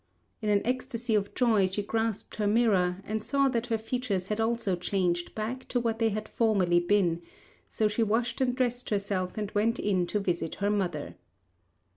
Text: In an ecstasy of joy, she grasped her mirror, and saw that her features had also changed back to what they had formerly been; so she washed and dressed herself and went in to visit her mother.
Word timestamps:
In 0.41 0.49
an 0.49 0.63
ecstasy 0.65 1.13
of 1.13 1.35
joy, 1.35 1.69
she 1.69 1.83
grasped 1.83 2.37
her 2.37 2.47
mirror, 2.47 3.03
and 3.05 3.23
saw 3.23 3.49
that 3.49 3.67
her 3.67 3.77
features 3.77 4.25
had 4.25 4.39
also 4.41 4.75
changed 4.75 5.35
back 5.35 5.67
to 5.67 5.79
what 5.79 5.99
they 5.99 6.09
had 6.09 6.27
formerly 6.27 6.79
been; 6.79 7.21
so 7.69 7.87
she 7.87 8.01
washed 8.01 8.41
and 8.41 8.55
dressed 8.55 8.89
herself 8.89 9.37
and 9.37 9.51
went 9.51 9.77
in 9.77 10.07
to 10.07 10.19
visit 10.19 10.55
her 10.55 10.71
mother. 10.71 11.13